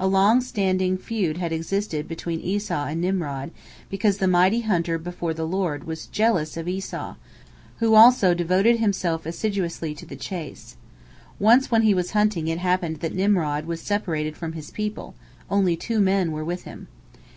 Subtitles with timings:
[0.00, 3.52] A long standing feud had existed between Esau and Nimrod,
[3.88, 7.14] because the mighty hunter before the Lord was jealous of Esau,
[7.78, 10.74] who also devoted himself assiduously to the chase.
[11.38, 15.14] Once when he was hunting it happened that Nimrod was separated from his people,
[15.48, 16.88] only two men were with him.